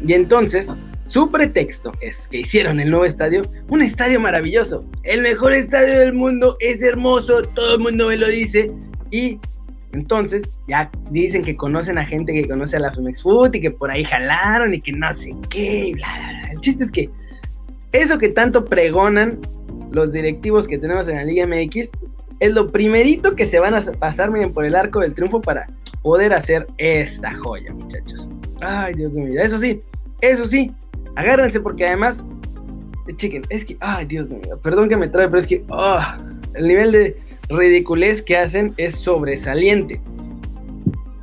Y 0.04 0.14
entonces, 0.14 0.68
su 1.06 1.30
pretexto 1.30 1.94
es 2.02 2.28
que 2.28 2.40
hicieron 2.40 2.80
el 2.80 2.90
nuevo 2.90 3.06
estadio, 3.06 3.44
un 3.68 3.84
estadio 3.84 4.20
maravilloso, 4.20 4.84
el 5.04 5.22
mejor 5.22 5.54
estadio 5.54 6.00
del 6.00 6.14
mundo, 6.14 6.58
es 6.60 6.82
hermoso, 6.82 7.44
todo 7.44 7.76
el 7.76 7.82
mundo 7.82 8.08
me 8.08 8.18
lo 8.18 8.28
dice. 8.28 8.72
Y 9.12 9.40
entonces 9.94 10.44
ya 10.68 10.90
dicen 11.10 11.42
que 11.42 11.56
conocen 11.56 11.98
a 11.98 12.06
gente 12.06 12.34
que 12.34 12.48
conoce 12.48 12.78
a 12.78 12.80
la 12.80 12.94
Femex 12.94 13.22
Food 13.22 13.56
y 13.56 13.62
que 13.62 13.72
por 13.72 13.92
ahí 13.92 14.04
jalaron 14.04 14.74
y 14.74 14.82
que 14.82 14.92
no 14.92 15.14
sé 15.14 15.36
qué, 15.50 15.92
bla, 15.96 16.08
bla, 16.18 16.40
bla. 16.40 16.52
El 16.54 16.60
chiste 16.62 16.84
es 16.84 16.92
que 16.92 17.10
eso 17.92 18.18
que 18.18 18.30
tanto 18.30 18.66
pregonan 18.66 19.40
los 19.92 20.12
directivos 20.12 20.68
que 20.68 20.78
tenemos 20.78 21.08
en 21.08 21.18
la 21.18 21.24
Liga 21.24 21.46
MX 21.46 21.90
es 22.40 22.54
lo 22.54 22.68
primerito 22.68 23.36
que 23.36 23.46
se 23.46 23.60
van 23.60 23.76
a 23.76 23.82
pasar, 24.00 24.32
miren, 24.32 24.54
por 24.54 24.66
el 24.66 24.76
arco 24.76 25.02
del 25.02 25.14
triunfo 25.14 25.42
para 25.42 25.68
poder 26.02 26.34
hacer 26.34 26.66
esta 26.78 27.34
joya, 27.34 27.74
muchachos. 27.74 28.28
Ay, 28.62 28.96
Dios 28.96 29.12
mío, 29.12 29.40
eso 29.42 29.60
sí, 29.60 29.80
eso 30.22 30.46
sí, 30.46 30.72
agárrense 31.16 31.60
porque 31.60 31.86
además, 31.86 32.24
chiquen, 33.16 33.44
es 33.50 33.66
que, 33.66 33.78
ay, 33.80 34.06
Dios 34.06 34.30
mío, 34.30 34.60
perdón 34.64 34.90
que 34.90 34.98
me 34.98 35.08
trae, 35.08 35.28
pero 35.28 35.40
es 35.40 35.48
que, 35.48 35.64
oh, 35.70 36.00
el 36.56 36.68
nivel 36.68 36.92
de 36.92 37.18
ridiculez 37.52 38.22
que 38.22 38.38
hacen 38.38 38.74
es 38.78 38.96
sobresaliente. 38.96 40.02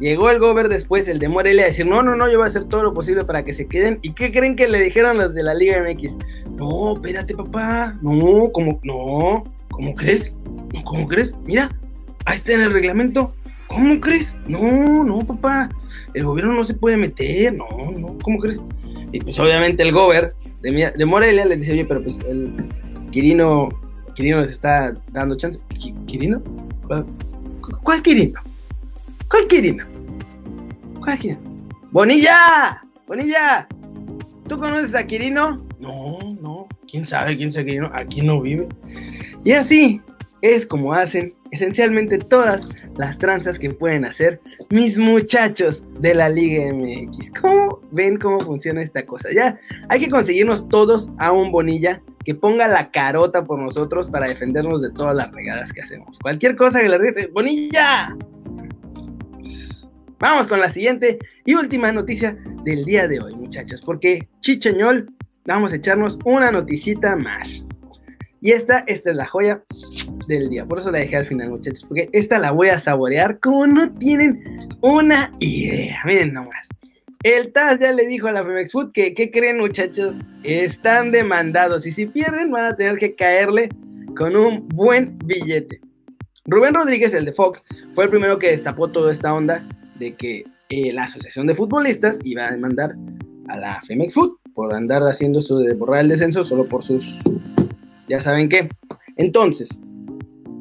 Llegó 0.00 0.30
el 0.30 0.38
gober 0.38 0.68
después, 0.68 1.08
el 1.08 1.18
de 1.18 1.28
Morelia, 1.28 1.64
a 1.64 1.66
decir, 1.66 1.84
no, 1.84 2.02
no, 2.02 2.14
no, 2.14 2.30
yo 2.30 2.38
voy 2.38 2.44
a 2.44 2.48
hacer 2.48 2.64
todo 2.64 2.84
lo 2.84 2.94
posible 2.94 3.24
para 3.24 3.44
que 3.44 3.52
se 3.52 3.66
queden. 3.66 3.98
¿Y 4.02 4.12
qué 4.12 4.30
creen 4.30 4.54
que 4.54 4.68
le 4.68 4.80
dijeron 4.80 5.18
los 5.18 5.34
de 5.34 5.42
la 5.42 5.54
Liga 5.54 5.82
MX? 5.82 6.16
No, 6.56 6.94
espérate, 6.94 7.34
papá. 7.34 7.96
No, 8.00 8.50
como, 8.52 8.78
no, 8.84 9.42
¿cómo 9.70 9.94
crees? 9.94 10.38
¿Cómo 10.84 11.08
crees? 11.08 11.34
Mira, 11.44 11.76
ahí 12.26 12.36
está 12.36 12.52
en 12.52 12.60
el 12.60 12.72
reglamento. 12.72 13.34
¿Cómo 13.66 14.00
crees? 14.00 14.36
No, 14.46 15.02
no, 15.02 15.18
papá. 15.26 15.68
El 16.14 16.24
gobierno 16.24 16.54
no 16.54 16.64
se 16.64 16.74
puede 16.74 16.96
meter. 16.96 17.54
No, 17.54 17.66
no, 17.90 18.16
¿cómo 18.22 18.38
crees? 18.38 18.60
Y 19.12 19.18
pues 19.20 19.38
obviamente 19.40 19.82
el 19.82 19.92
gober 19.92 20.34
de, 20.62 21.04
Morelia 21.06 21.44
le 21.44 21.56
dice, 21.56 21.72
oye, 21.72 21.84
pero 21.84 22.02
pues 22.02 22.18
el 22.28 22.52
Quirino, 23.10 23.68
Quirino 24.18 24.40
les 24.40 24.50
está 24.50 24.92
dando 25.12 25.36
chance. 25.36 25.60
¿Quirino? 26.08 26.42
¿Cuál, 27.84 28.02
Quirino? 28.02 28.40
¿Cuál 29.30 29.46
Quirino? 29.46 29.84
¿Cuál 30.98 31.18
Quirino? 31.20 31.40
¡Bonilla! 31.92 32.82
¡Bonilla! 33.06 33.68
¿Tú 34.48 34.58
conoces 34.58 34.96
a 34.96 35.06
Quirino? 35.06 35.58
No, 35.78 36.18
no. 36.42 36.66
¿Quién 36.90 37.04
sabe 37.04 37.36
quién 37.36 37.50
es 37.50 37.56
Quirino? 37.58 37.92
Aquí 37.94 38.20
no 38.20 38.40
vive. 38.40 38.66
Y 39.44 39.52
así, 39.52 40.02
es 40.42 40.66
como 40.66 40.92
hacen 40.92 41.32
esencialmente 41.52 42.18
todas 42.18 42.68
las 42.98 43.16
tranzas 43.16 43.58
que 43.58 43.70
pueden 43.70 44.04
hacer 44.04 44.40
mis 44.68 44.98
muchachos 44.98 45.84
de 46.00 46.14
la 46.14 46.28
Liga 46.28 46.72
MX. 46.72 47.30
¿Cómo 47.40 47.80
ven 47.92 48.18
cómo 48.18 48.40
funciona 48.40 48.82
esta 48.82 49.06
cosa? 49.06 49.30
Ya 49.32 49.58
hay 49.88 50.00
que 50.00 50.10
conseguirnos 50.10 50.68
todos 50.68 51.08
a 51.18 51.32
un 51.32 51.50
Bonilla 51.50 52.02
que 52.24 52.34
ponga 52.34 52.68
la 52.68 52.90
carota 52.90 53.44
por 53.44 53.58
nosotros 53.60 54.10
para 54.10 54.28
defendernos 54.28 54.82
de 54.82 54.90
todas 54.90 55.16
las 55.16 55.32
regadas 55.32 55.72
que 55.72 55.80
hacemos. 55.80 56.18
Cualquier 56.18 56.56
cosa 56.56 56.80
que 56.80 56.88
le 56.88 56.98
regrese, 56.98 57.28
Bonilla. 57.28 58.16
Vamos 60.18 60.48
con 60.48 60.58
la 60.58 60.68
siguiente 60.68 61.20
y 61.46 61.54
última 61.54 61.92
noticia 61.92 62.36
del 62.64 62.84
día 62.84 63.06
de 63.06 63.20
hoy, 63.20 63.34
muchachos, 63.36 63.80
porque 63.80 64.20
Chicheñol, 64.40 65.08
vamos 65.46 65.72
a 65.72 65.76
echarnos 65.76 66.18
una 66.24 66.50
noticita 66.50 67.14
más. 67.14 67.62
Y 68.40 68.50
esta, 68.52 68.80
esta 68.86 69.10
es 69.10 69.16
la 69.16 69.26
joya 69.26 69.62
del 70.26 70.48
día. 70.48 70.64
Por 70.64 70.78
eso 70.78 70.90
la 70.90 70.98
dejé 70.98 71.16
al 71.16 71.26
final, 71.26 71.50
muchachos. 71.50 71.84
Porque 71.84 72.08
esta 72.12 72.38
la 72.38 72.50
voy 72.50 72.68
a 72.68 72.78
saborear 72.78 73.38
como 73.40 73.66
no 73.66 73.92
tienen 73.94 74.68
una 74.80 75.32
idea. 75.38 76.00
Miren 76.04 76.32
nomás. 76.32 76.68
El 77.22 77.52
TAS 77.52 77.80
ya 77.80 77.92
le 77.92 78.06
dijo 78.06 78.28
a 78.28 78.32
la 78.32 78.44
Femex 78.44 78.70
Food 78.70 78.92
que, 78.92 79.12
¿qué 79.12 79.30
creen, 79.30 79.58
muchachos? 79.58 80.14
Están 80.44 81.10
demandados. 81.10 81.86
Y 81.86 81.92
si 81.92 82.06
pierden, 82.06 82.50
van 82.50 82.66
a 82.66 82.76
tener 82.76 82.96
que 82.96 83.14
caerle 83.14 83.70
con 84.16 84.36
un 84.36 84.68
buen 84.68 85.18
billete. 85.24 85.80
Rubén 86.44 86.74
Rodríguez, 86.74 87.12
el 87.14 87.24
de 87.24 87.32
Fox, 87.32 87.64
fue 87.94 88.04
el 88.04 88.10
primero 88.10 88.38
que 88.38 88.50
destapó 88.50 88.88
toda 88.88 89.12
esta 89.12 89.34
onda 89.34 89.62
de 89.98 90.14
que 90.14 90.44
eh, 90.68 90.92
la 90.92 91.04
Asociación 91.04 91.46
de 91.46 91.54
Futbolistas 91.54 92.18
iba 92.24 92.46
a 92.46 92.52
demandar 92.52 92.94
a 93.48 93.56
la 93.56 93.80
Femex 93.82 94.14
Food 94.14 94.36
por 94.54 94.72
andar 94.74 95.02
haciendo 95.02 95.42
su 95.42 95.58
de 95.58 95.74
borrar 95.74 96.00
el 96.00 96.08
descenso 96.08 96.44
solo 96.44 96.64
por 96.64 96.84
sus 96.84 97.22
ya 98.08 98.20
saben 98.20 98.48
qué. 98.48 98.68
Entonces, 99.16 99.68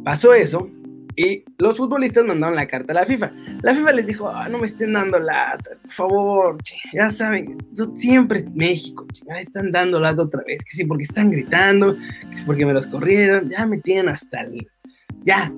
pasó 0.08 0.34
eso 0.34 0.70
y 1.18 1.44
los 1.58 1.76
futbolistas 1.76 2.24
mandaron 2.24 2.56
la 2.56 2.66
carta 2.66 2.94
a 2.94 2.96
la 2.96 3.06
FIFA. 3.06 3.30
La 3.62 3.76
FIFA 3.76 3.92
les 3.92 4.08
dijo, 4.08 4.30
ah, 4.30 4.48
no 4.48 4.58
me 4.58 4.68
estén 4.68 4.94
dando 4.94 5.20
lata, 5.20 5.72
por 5.82 5.92
favor, 5.92 6.58
ya 6.94 7.10
saben, 7.10 7.58
siempre 7.98 8.46
México, 8.56 9.06
me 9.28 9.42
están 9.42 9.70
dando 9.70 10.00
lata 10.00 10.22
otra 10.22 10.44
vez, 10.48 10.60
que 10.60 10.78
sí, 10.78 10.86
porque 10.86 11.04
están 11.04 11.30
gritando, 11.30 11.94
que 11.94 12.38
sí, 12.38 12.44
porque 12.46 12.66
me 12.66 12.72
los 12.72 12.88
corrieron, 12.88 13.50
ya 13.50 13.66
me 13.66 13.80
tienen 13.80 14.08
hasta 14.08 14.44
el... 14.44 14.66
Ya. 15.26 15.52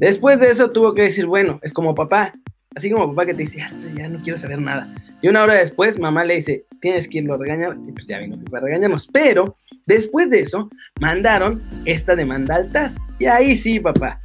Después 0.00 0.40
de 0.40 0.50
eso 0.50 0.70
tuvo 0.70 0.92
que 0.92 1.02
decir, 1.02 1.26
bueno, 1.26 1.60
es 1.62 1.72
como 1.72 1.94
papá, 1.94 2.32
así 2.74 2.90
como 2.90 3.10
papá 3.10 3.26
que 3.26 3.34
te 3.34 3.42
dice, 3.44 3.64
ya 3.94 4.08
no 4.08 4.18
quiero 4.18 4.40
saber 4.40 4.60
nada. 4.60 4.92
Y 5.22 5.28
una 5.28 5.44
hora 5.44 5.54
después, 5.54 6.00
mamá 6.00 6.24
le 6.24 6.34
dice, 6.34 6.66
tienes 6.80 7.06
que 7.06 7.18
irlo 7.18 7.34
a 7.34 7.38
regañar. 7.38 7.76
Y 7.86 7.92
pues 7.92 8.06
ya 8.06 8.18
vino 8.18 8.36
para 8.50 8.64
regañarnos. 8.64 9.08
Pero 9.10 9.54
después 9.86 10.28
de 10.28 10.40
eso, 10.40 10.68
mandaron 11.00 11.62
esta 11.86 12.14
demanda 12.14 12.56
al 12.56 12.70
TAS. 12.70 12.96
Y 13.18 13.26
ahí 13.26 13.56
sí, 13.56 13.80
papá. 13.80 14.18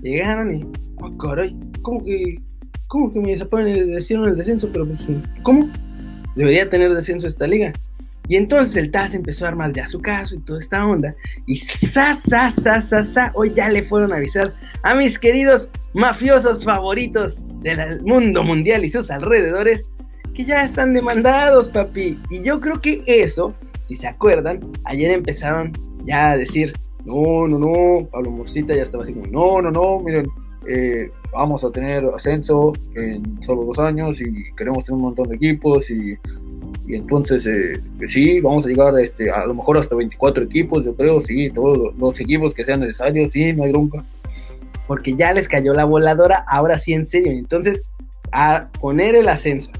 Llegaron 0.00 0.54
y, 0.54 0.64
oh, 1.00 1.16
caray, 1.16 1.56
¿cómo 1.82 2.04
que, 2.04 2.36
cómo 2.88 3.10
que 3.10 3.20
me 3.20 3.32
desaparecieron 3.32 4.28
el 4.28 4.36
descenso? 4.36 4.68
Pero 4.72 4.86
pues, 4.86 5.00
¿cómo? 5.42 5.68
Debería 6.34 6.68
tener 6.68 6.92
descenso 6.92 7.26
esta 7.26 7.46
liga. 7.46 7.72
Y 8.28 8.36
entonces 8.36 8.76
el 8.76 8.90
TAS 8.90 9.14
empezó 9.14 9.44
a 9.44 9.48
armar 9.48 9.72
ya 9.72 9.86
su 9.86 10.00
caso 10.00 10.34
y 10.34 10.40
toda 10.40 10.60
esta 10.60 10.86
onda. 10.86 11.14
Y 11.46 11.56
sa, 11.56 12.16
sa, 12.16 12.50
sa, 12.50 12.80
sa, 12.80 13.04
sa, 13.04 13.32
hoy 13.34 13.52
ya 13.54 13.68
le 13.68 13.82
fueron 13.82 14.12
a 14.12 14.16
avisar 14.16 14.52
a 14.82 14.94
mis 14.94 15.18
queridos 15.18 15.68
mafiosos 15.92 16.64
favoritos 16.64 17.42
del 17.60 18.00
mundo 18.02 18.42
mundial 18.42 18.84
y 18.84 18.90
sus 18.90 19.10
alrededores 19.10 19.84
que 20.34 20.44
ya 20.44 20.64
están 20.64 20.94
demandados, 20.94 21.68
papi. 21.68 22.18
Y 22.30 22.42
yo 22.42 22.60
creo 22.60 22.80
que 22.80 23.02
eso, 23.06 23.54
si 23.84 23.96
se 23.96 24.08
acuerdan, 24.08 24.60
ayer 24.84 25.10
empezaron 25.10 25.72
ya 26.04 26.30
a 26.30 26.36
decir, 26.36 26.72
no, 27.04 27.48
no, 27.48 27.58
no, 27.58 28.06
Pablo 28.10 28.30
Morcita 28.30 28.74
ya 28.74 28.82
estaba 28.82 29.04
así 29.04 29.12
como, 29.12 29.26
no, 29.26 29.62
no, 29.62 29.70
no, 29.70 30.00
miren, 30.00 30.26
eh, 30.68 31.10
vamos 31.32 31.64
a 31.64 31.70
tener 31.70 32.04
ascenso 32.14 32.72
en 32.94 33.42
solo 33.42 33.64
dos 33.64 33.78
años 33.78 34.20
y 34.20 34.32
queremos 34.56 34.84
tener 34.84 34.96
un 34.96 35.02
montón 35.02 35.28
de 35.28 35.36
equipos 35.36 35.90
y, 35.90 36.16
y 36.86 36.96
entonces 36.96 37.46
eh, 37.46 37.80
sí, 38.06 38.40
vamos 38.40 38.66
a 38.66 38.68
llegar 38.68 38.98
este, 38.98 39.30
a 39.30 39.46
lo 39.46 39.54
mejor 39.54 39.78
hasta 39.78 39.94
24 39.94 40.44
equipos, 40.44 40.84
yo 40.84 40.94
creo, 40.94 41.20
sí, 41.20 41.48
todos 41.50 41.94
los, 41.96 42.20
equipos 42.20 42.54
que 42.54 42.64
sean 42.64 42.80
necesarios, 42.80 43.32
sí, 43.32 43.52
no 43.52 43.64
hay 43.64 43.72
bronca. 43.72 44.04
Porque 44.86 45.14
ya 45.14 45.32
les 45.32 45.48
cayó 45.48 45.74
la 45.74 45.84
voladora, 45.84 46.44
ahora 46.48 46.78
sí 46.78 46.92
en 46.92 47.06
serio. 47.06 47.32
Entonces, 47.32 47.82
a 48.32 48.68
poner 48.80 49.14
el 49.14 49.28
ascenso, 49.28 49.70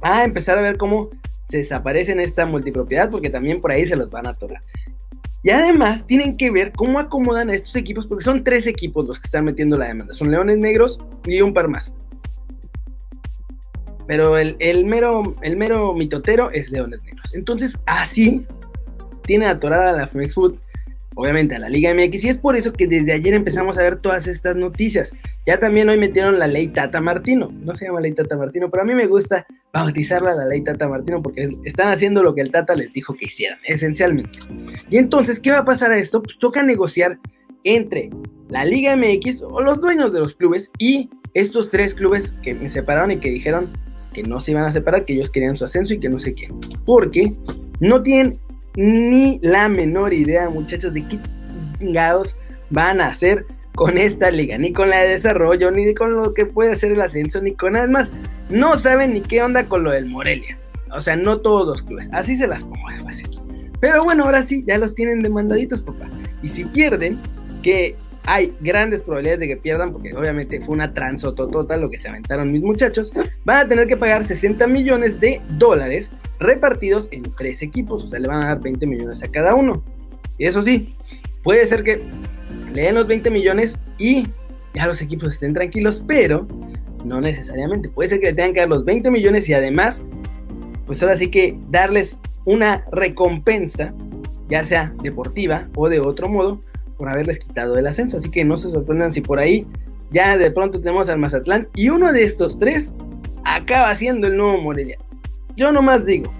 a 0.00 0.24
empezar 0.24 0.58
a 0.58 0.62
ver 0.62 0.78
cómo 0.78 1.10
se 1.48 1.58
desaparece 1.58 2.12
en 2.12 2.20
esta 2.20 2.46
multipropiedad, 2.46 3.10
porque 3.10 3.30
también 3.30 3.60
por 3.60 3.70
ahí 3.70 3.84
se 3.84 3.96
los 3.96 4.10
van 4.10 4.26
a 4.26 4.30
atorar. 4.30 4.62
Y 5.42 5.50
además 5.50 6.06
tienen 6.06 6.36
que 6.36 6.50
ver 6.50 6.72
cómo 6.72 7.00
acomodan 7.00 7.50
a 7.50 7.54
estos 7.54 7.74
equipos, 7.74 8.06
porque 8.06 8.24
son 8.24 8.44
tres 8.44 8.66
equipos 8.66 9.06
los 9.06 9.18
que 9.18 9.26
están 9.26 9.44
metiendo 9.44 9.76
la 9.76 9.88
demanda. 9.88 10.14
Son 10.14 10.30
Leones 10.30 10.58
Negros 10.58 11.00
y 11.24 11.40
un 11.40 11.52
par 11.52 11.68
más. 11.68 11.92
Pero 14.06 14.38
el, 14.38 14.84
mero, 14.84 15.36
el 15.42 15.56
mero 15.56 15.94
mitotero 15.94 16.50
es 16.50 16.70
Leones 16.70 17.02
Negros. 17.02 17.34
Entonces, 17.34 17.76
así 17.86 18.46
tiene 19.22 19.46
atorada 19.46 19.92
la 19.92 20.06
Femex 20.06 20.34
Food 20.34 20.58
obviamente 21.14 21.54
a 21.54 21.58
la 21.58 21.68
Liga 21.68 21.92
MX 21.94 22.24
y 22.24 22.28
es 22.28 22.38
por 22.38 22.56
eso 22.56 22.72
que 22.72 22.86
desde 22.86 23.12
ayer 23.12 23.34
empezamos 23.34 23.78
a 23.78 23.82
ver 23.82 23.96
todas 23.96 24.26
estas 24.26 24.56
noticias. 24.56 25.12
Ya 25.46 25.58
también 25.58 25.88
hoy 25.88 25.98
metieron 25.98 26.38
la 26.38 26.46
ley 26.46 26.68
Tata 26.68 27.00
Martino, 27.00 27.52
no 27.62 27.74
se 27.74 27.86
llama 27.86 28.00
ley 28.00 28.12
Tata 28.12 28.36
Martino, 28.36 28.70
pero 28.70 28.82
a 28.82 28.86
mí 28.86 28.94
me 28.94 29.06
gusta 29.06 29.46
bautizarla 29.72 30.34
la 30.34 30.46
ley 30.46 30.62
Tata 30.62 30.88
Martino 30.88 31.22
porque 31.22 31.56
están 31.64 31.88
haciendo 31.88 32.22
lo 32.22 32.34
que 32.34 32.42
el 32.42 32.50
Tata 32.50 32.74
les 32.74 32.92
dijo 32.92 33.14
que 33.14 33.26
hicieran, 33.26 33.58
esencialmente. 33.64 34.38
Y 34.90 34.98
entonces, 34.98 35.40
¿qué 35.40 35.50
va 35.50 35.58
a 35.58 35.64
pasar 35.64 35.92
a 35.92 35.98
esto? 35.98 36.22
Pues 36.22 36.38
toca 36.38 36.62
negociar 36.62 37.18
entre 37.64 38.10
la 38.48 38.64
Liga 38.64 38.96
MX 38.96 39.40
o 39.42 39.62
los 39.62 39.80
dueños 39.80 40.12
de 40.12 40.20
los 40.20 40.34
clubes 40.34 40.70
y 40.78 41.10
estos 41.34 41.70
tres 41.70 41.94
clubes 41.94 42.32
que 42.42 42.54
me 42.54 42.68
separaron 42.68 43.10
y 43.10 43.16
que 43.16 43.30
dijeron 43.30 43.68
que 44.12 44.22
no 44.22 44.40
se 44.40 44.50
iban 44.50 44.64
a 44.64 44.72
separar, 44.72 45.04
que 45.04 45.14
ellos 45.14 45.30
querían 45.30 45.56
su 45.56 45.64
ascenso 45.64 45.94
y 45.94 45.98
que 45.98 46.08
no 46.08 46.18
sé 46.18 46.34
qué. 46.34 46.48
Porque 46.84 47.32
no 47.80 48.02
tienen 48.02 48.38
ni 48.76 49.38
la 49.42 49.68
menor 49.68 50.12
idea, 50.12 50.48
muchachos, 50.50 50.92
de 50.94 51.06
qué 51.06 51.18
chingados 51.78 52.36
van 52.70 53.00
a 53.00 53.08
hacer 53.08 53.46
con 53.74 53.98
esta 53.98 54.30
liga, 54.30 54.58
ni 54.58 54.72
con 54.72 54.90
la 54.90 54.98
de 54.98 55.10
desarrollo, 55.10 55.70
ni 55.70 55.94
con 55.94 56.14
lo 56.14 56.34
que 56.34 56.46
puede 56.46 56.72
hacer 56.72 56.92
el 56.92 57.00
ascenso, 57.00 57.40
ni 57.40 57.54
con 57.54 57.72
nada 57.74 57.86
más. 57.86 58.10
No 58.50 58.76
saben 58.76 59.14
ni 59.14 59.20
qué 59.20 59.42
onda 59.42 59.66
con 59.66 59.82
lo 59.82 59.90
del 59.90 60.06
Morelia. 60.06 60.58
O 60.90 61.00
sea, 61.00 61.16
no 61.16 61.38
todos 61.40 61.66
los 61.66 61.82
clubes. 61.82 62.08
Así 62.12 62.36
se 62.36 62.46
las 62.46 62.64
pongo 62.64 62.76
fácil. 63.04 63.28
Pero 63.80 64.04
bueno, 64.04 64.24
ahora 64.24 64.44
sí, 64.44 64.62
ya 64.66 64.78
los 64.78 64.94
tienen 64.94 65.22
demandaditos, 65.22 65.82
papá. 65.82 66.06
Y 66.42 66.48
si 66.48 66.64
pierden, 66.64 67.18
que 67.62 67.96
hay 68.24 68.52
grandes 68.60 69.02
probabilidades 69.02 69.40
de 69.40 69.48
que 69.48 69.56
pierdan, 69.56 69.92
porque 69.92 70.14
obviamente 70.14 70.60
fue 70.60 70.74
una 70.74 70.92
transototota 70.92 71.76
lo 71.76 71.88
que 71.88 71.98
se 71.98 72.08
aventaron 72.08 72.52
mis 72.52 72.62
muchachos, 72.62 73.12
van 73.44 73.66
a 73.66 73.68
tener 73.68 73.88
que 73.88 73.96
pagar 73.96 74.24
60 74.24 74.66
millones 74.66 75.18
de 75.18 75.40
dólares 75.50 76.10
repartidos 76.42 77.08
en 77.10 77.22
tres 77.22 77.62
equipos, 77.62 78.04
o 78.04 78.08
sea, 78.08 78.18
le 78.18 78.28
van 78.28 78.42
a 78.42 78.46
dar 78.46 78.60
20 78.60 78.86
millones 78.86 79.22
a 79.22 79.28
cada 79.28 79.54
uno. 79.54 79.82
Y 80.38 80.46
eso 80.46 80.62
sí, 80.62 80.94
puede 81.42 81.66
ser 81.66 81.82
que 81.82 82.02
le 82.72 82.82
den 82.82 82.94
los 82.94 83.06
20 83.06 83.30
millones 83.30 83.78
y 83.98 84.26
ya 84.74 84.86
los 84.86 85.00
equipos 85.02 85.34
estén 85.34 85.54
tranquilos, 85.54 86.02
pero 86.06 86.46
no 87.04 87.20
necesariamente. 87.20 87.88
Puede 87.88 88.08
ser 88.08 88.20
que 88.20 88.26
le 88.26 88.34
tengan 88.34 88.54
que 88.54 88.60
dar 88.60 88.68
los 88.68 88.84
20 88.84 89.10
millones 89.10 89.48
y 89.48 89.54
además, 89.54 90.02
pues 90.86 91.02
ahora 91.02 91.16
sí 91.16 91.28
que 91.28 91.58
darles 91.68 92.18
una 92.44 92.84
recompensa, 92.90 93.94
ya 94.48 94.64
sea 94.64 94.94
deportiva 95.02 95.68
o 95.76 95.88
de 95.88 96.00
otro 96.00 96.28
modo, 96.28 96.60
por 96.96 97.08
haberles 97.08 97.38
quitado 97.38 97.76
el 97.78 97.86
ascenso. 97.86 98.18
Así 98.18 98.30
que 98.30 98.44
no 98.44 98.56
se 98.56 98.70
sorprendan 98.70 99.12
si 99.12 99.20
por 99.20 99.38
ahí 99.38 99.66
ya 100.10 100.36
de 100.36 100.50
pronto 100.50 100.78
tenemos 100.78 101.08
al 101.08 101.18
Mazatlán 101.18 101.68
y 101.74 101.88
uno 101.88 102.12
de 102.12 102.22
estos 102.24 102.58
tres 102.58 102.92
acaba 103.44 103.94
siendo 103.94 104.26
el 104.26 104.36
nuevo 104.36 104.58
Morelia. 104.58 104.98
Yo 105.56 105.72
nomás 105.72 106.04
digo, 106.06 106.32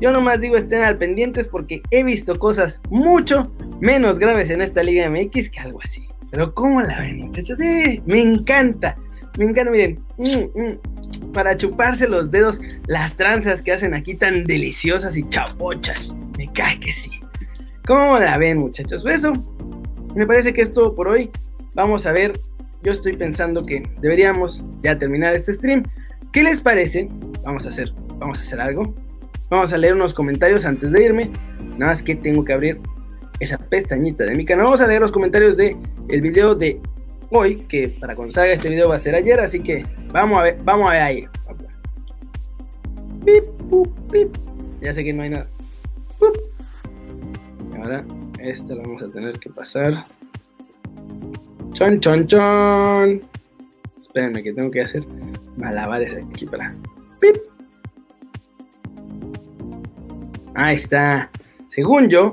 yo 0.00 0.12
nomás 0.12 0.40
digo 0.40 0.56
estén 0.56 0.82
al 0.82 0.96
pendientes 0.96 1.48
porque 1.48 1.82
he 1.90 2.02
visto 2.02 2.38
cosas 2.38 2.80
mucho 2.90 3.54
menos 3.80 4.18
graves 4.18 4.50
en 4.50 4.60
esta 4.60 4.82
Liga 4.82 5.08
MX 5.08 5.50
que 5.50 5.60
algo 5.60 5.80
así. 5.82 6.08
Pero 6.30 6.54
¿cómo 6.54 6.80
la 6.80 6.98
ven, 6.98 7.18
muchachos? 7.18 7.58
Sí, 7.58 8.02
me 8.06 8.20
encanta. 8.20 8.96
Me 9.38 9.44
encanta, 9.44 9.70
miren. 9.70 10.00
Mm, 10.18 10.60
mm, 10.60 11.32
para 11.32 11.56
chuparse 11.56 12.08
los 12.08 12.30
dedos, 12.30 12.58
las 12.86 13.16
tranzas 13.16 13.62
que 13.62 13.72
hacen 13.72 13.94
aquí 13.94 14.14
tan 14.14 14.44
deliciosas 14.44 15.16
y 15.16 15.28
chapochas. 15.28 16.16
Me 16.38 16.50
cae 16.52 16.80
que 16.80 16.92
sí. 16.92 17.10
¿Cómo 17.86 18.18
la 18.18 18.38
ven, 18.38 18.58
muchachos? 18.58 19.02
Pues 19.02 19.16
eso. 19.16 19.34
Me 20.14 20.26
parece 20.26 20.52
que 20.52 20.62
es 20.62 20.72
todo 20.72 20.94
por 20.94 21.08
hoy. 21.08 21.30
Vamos 21.74 22.06
a 22.06 22.12
ver. 22.12 22.32
Yo 22.82 22.92
estoy 22.92 23.16
pensando 23.16 23.64
que 23.64 23.88
deberíamos 24.00 24.60
ya 24.82 24.98
terminar 24.98 25.34
este 25.34 25.54
stream. 25.54 25.84
¿Qué 26.32 26.42
les 26.42 26.60
parece? 26.60 27.08
Vamos 27.44 27.66
a 27.66 27.70
hacer, 27.70 27.92
vamos 28.18 28.38
a 28.38 28.42
hacer 28.42 28.60
algo. 28.60 28.94
Vamos 29.50 29.72
a 29.72 29.78
leer 29.78 29.94
unos 29.94 30.14
comentarios 30.14 30.64
antes 30.64 30.90
de 30.90 31.04
irme. 31.04 31.30
Nada 31.76 31.92
más 31.92 32.02
que 32.02 32.16
tengo 32.16 32.44
que 32.44 32.52
abrir 32.52 32.78
esa 33.40 33.58
pestañita 33.58 34.24
de 34.24 34.34
mi 34.34 34.44
canal. 34.44 34.64
Vamos 34.64 34.80
a 34.80 34.86
leer 34.86 35.00
los 35.00 35.12
comentarios 35.12 35.56
de 35.56 35.76
el 36.08 36.20
video 36.20 36.54
de 36.54 36.80
hoy, 37.30 37.56
que 37.56 37.88
para 37.88 38.14
cuando 38.14 38.32
salga 38.32 38.52
este 38.52 38.68
video 38.68 38.88
va 38.88 38.96
a 38.96 38.98
ser 38.98 39.14
ayer, 39.14 39.40
así 39.40 39.60
que 39.60 39.84
vamos 40.12 40.38
a 40.38 40.42
ver, 40.42 40.58
vamos 40.64 40.88
a 40.88 40.92
ver 40.92 41.02
ahí. 41.02 41.28
Ya 44.80 44.92
sé 44.92 45.04
que 45.04 45.12
no 45.12 45.22
hay 45.22 45.30
nada. 45.30 45.46
Ahora, 47.78 48.04
esta 48.38 48.74
la 48.74 48.82
vamos 48.82 49.02
a 49.02 49.08
tener 49.08 49.38
que 49.38 49.50
pasar. 49.50 50.06
Chon, 51.72 52.00
chon, 52.00 52.26
chon. 52.26 53.20
Espérenme 54.00 54.42
que 54.42 54.52
tengo 54.52 54.70
que 54.70 54.82
hacer 54.82 55.02
malabares 55.56 56.14
aquí 56.14 56.46
para. 56.46 56.70
Ahí 60.54 60.76
está. 60.76 61.30
Según 61.70 62.08
yo, 62.08 62.32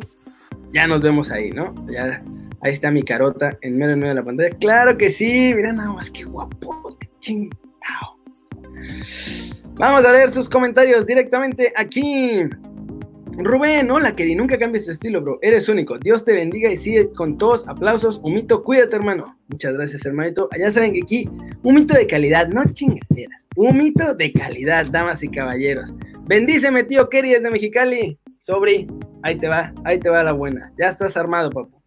ya 0.72 0.88
nos 0.88 1.02
vemos 1.02 1.32
ahí, 1.32 1.52
¿no? 1.52 1.74
Ya, 1.90 2.24
ahí 2.62 2.74
está 2.74 2.92
mi 2.92 3.04
carota 3.04 3.58
en 3.62 3.78
medio, 3.78 3.94
en 3.94 4.00
medio 4.00 4.10
de 4.10 4.20
la 4.20 4.26
pantalla. 4.26 4.56
Claro 4.58 4.98
que 4.98 5.10
sí, 5.10 5.54
mira 5.56 5.72
nada 5.72 5.94
más 5.94 6.12
que 6.12 6.24
guapo, 6.26 6.98
chingado. 7.20 7.60
Vamos 9.76 10.04
a 10.06 10.12
leer 10.12 10.30
sus 10.30 10.50
comentarios 10.50 11.06
directamente 11.06 11.72
aquí. 11.76 12.42
Rubén, 13.42 13.90
hola, 13.90 14.18
Keri, 14.18 14.36
nunca 14.36 14.60
cambies 14.60 14.84
tu 14.84 14.92
estilo, 14.92 15.22
bro. 15.22 15.40
Eres 15.42 15.70
único. 15.70 15.98
Dios 15.98 16.26
te 16.26 16.34
bendiga 16.34 16.70
y 16.70 16.76
sigue 16.76 17.10
con 17.14 17.38
todos. 17.38 17.66
Aplausos. 17.70 18.20
Humito, 18.22 18.62
cuídate, 18.62 18.98
hermano. 18.98 19.38
Muchas 19.48 19.74
gracias, 19.76 20.06
hermanito. 20.06 20.50
Ya 20.60 20.70
saben 20.72 20.92
que 20.92 21.02
aquí, 21.04 21.30
un 21.64 21.88
de 21.88 22.06
calidad, 22.06 22.50
no 22.50 22.66
chingaderas. 22.66 23.42
Un 23.56 23.94
de 24.18 24.34
calidad, 24.34 24.88
damas 24.88 25.24
y 25.24 25.30
caballeros. 25.30 25.94
Bendíceme, 26.26 26.84
tío 26.84 27.10
Keri, 27.10 27.32
desde 27.32 27.50
Mexicali. 27.50 28.20
Sobri, 28.40 28.88
ahí 29.24 29.38
te 29.38 29.48
va, 29.48 29.74
ahí 29.86 30.00
te 30.00 30.10
va 30.10 30.22
la 30.22 30.34
buena. 30.34 30.74
Ya 30.78 30.90
estás 30.90 31.16
armado, 31.16 31.50
papu. 31.50 31.80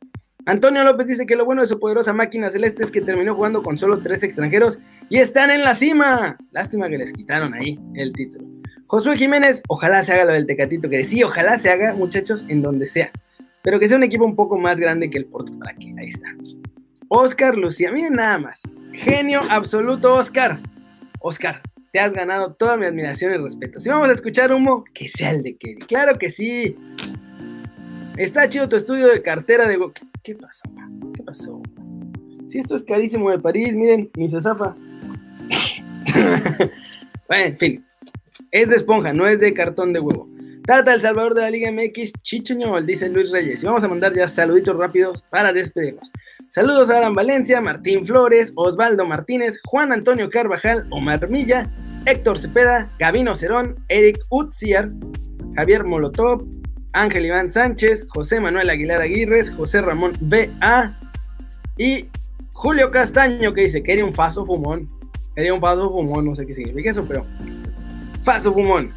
Antonio 0.47 0.83
López 0.85 1.07
dice 1.07 1.27
que 1.27 1.37
lo 1.37 1.45
bueno 1.45 1.63
de 1.63 1.69
su 1.69 1.79
poderosa 1.79 2.13
máquina 2.13 2.51
celeste 2.51 2.83
es 2.83 2.91
que 2.91 3.01
terminó 3.01 3.35
jugando 3.35 3.63
con 3.63 3.79
solo 3.79 3.99
tres 3.99 4.23
extranjeros 4.23 4.81
y 5.09 5.19
están 5.19 5.51
en 5.51 5.63
la 5.63 5.75
cima. 5.75 6.37
Lástima 6.51 6.89
que 6.89 6.99
les 6.99 7.13
quitaron 7.13 7.55
ahí 7.55 7.79
el 7.95 8.13
título. 8.13 8.42
Josué 8.87 9.17
Jiménez, 9.17 9.63
ojalá 9.69 10.03
se 10.03 10.13
haga 10.13 10.25
lo 10.25 10.33
del 10.33 10.47
Tecatito, 10.47 10.89
que 10.89 11.05
sí, 11.05 11.23
ojalá 11.23 11.59
se 11.59 11.71
haga, 11.71 11.95
muchachos, 11.95 12.45
en 12.49 12.63
donde 12.63 12.87
sea. 12.87 13.11
Pero 13.63 13.79
que 13.79 13.89
sea 13.89 13.97
un 13.97 14.03
equipo 14.03 14.25
un 14.25 14.37
poco 14.37 14.59
más 14.59 14.79
grande 14.79 15.09
que 15.09 15.19
el 15.19 15.27
Porto, 15.27 15.53
para 15.59 15.75
que 15.75 15.93
ahí 15.99 16.09
está. 16.09 16.29
Oscar 17.09 17.57
Lucía, 17.57 17.93
miren 17.93 18.15
nada 18.15 18.39
más. 18.39 18.61
Genio 18.93 19.43
absoluto, 19.49 20.15
Oscar. 20.15 20.59
Oscar, 21.21 21.63
te 21.93 22.01
has 22.01 22.13
ganado 22.13 22.55
toda 22.55 22.77
mi 22.77 22.87
admiración 22.87 23.33
y 23.35 23.37
respeto. 23.37 23.79
Si 23.81 23.89
vamos 23.89 24.09
a 24.09 24.13
escuchar 24.13 24.53
humo, 24.53 24.85
que 24.93 25.09
sea 25.09 25.31
el 25.31 25.43
de 25.43 25.57
Kelly. 25.57 25.81
Claro 25.83 26.19
que 26.19 26.31
sí. 26.31 26.77
Está 28.17 28.49
chido 28.49 28.69
tu 28.69 28.77
estudio 28.77 29.09
de 29.09 29.23
cartera 29.23 29.69
de... 29.69 29.79
¿Qué 30.23 30.35
pasó? 30.35 30.63
¿Qué 31.15 31.23
pasó? 31.23 31.63
Si 32.49 32.59
esto 32.59 32.75
es 32.75 32.83
carísimo 32.83 33.31
de 33.31 33.39
París, 33.39 33.75
miren, 33.75 34.11
ni 34.17 34.29
se 34.29 34.41
zafa. 34.41 34.75
bueno, 37.29 37.45
en 37.45 37.59
fin. 37.59 37.85
Es 38.53 38.69
de 38.69 38.77
esponja, 38.77 39.15
no 39.15 39.27
es 39.27 39.41
de 39.41 39.55
cartón 39.55 39.95
de 39.95 40.01
huevo. 40.01 40.29
Tata, 40.67 40.93
El 40.93 41.01
Salvador 41.01 41.33
de 41.33 41.41
la 41.41 41.51
Liga 41.51 41.73
MX, 41.73 42.13
Chichoñol, 42.23 42.85
dice 42.85 43.09
Luis 43.09 43.31
Reyes. 43.31 43.63
Y 43.63 43.67
vamos 43.67 43.83
a 43.83 43.89
mandar 43.89 44.13
ya 44.15 44.29
saluditos 44.29 44.77
rápidos 44.77 45.23
para 45.31 45.55
despedirnos. 45.55 46.11
Saludos 46.51 46.91
a 46.91 46.99
Alan 46.99 47.15
Valencia, 47.15 47.63
Martín 47.63 48.07
Flores, 48.07 48.53
Osvaldo 48.55 49.07
Martínez, 49.07 49.59
Juan 49.65 49.91
Antonio 49.91 50.29
Carvajal, 50.29 50.87
Omar 50.91 51.31
Milla, 51.31 51.71
Héctor 52.05 52.39
Cepeda, 52.39 52.91
Gabino 52.99 53.37
Cerón, 53.37 53.77
Eric 53.89 54.19
Utziar, 54.29 54.91
Javier 55.57 55.85
Molotov, 55.85 56.45
Ángel 56.93 57.25
Iván 57.25 57.51
Sánchez, 57.51 58.07
José 58.11 58.39
Manuel 58.39 58.69
Aguilar 58.69 59.01
Aguirres, 59.01 59.51
José 59.51 59.81
Ramón 59.81 60.13
B.A. 60.21 60.95
y 61.79 62.05
Julio 62.53 62.91
Castaño 62.91 63.55
que 63.55 63.63
dice, 63.63 63.83
quería 63.83 64.05
un 64.05 64.13
paso 64.13 64.45
fumón. 64.45 64.89
Quería 65.35 65.55
un 65.55 65.61
paso 65.61 65.89
fumón, 65.89 66.27
no 66.27 66.37
sé 66.37 66.47
qué 66.47 66.53
significa 66.53 66.91
eso, 66.91 67.07
pero... 67.09 67.25
Paso 68.25 68.53
fumón. 68.53 68.91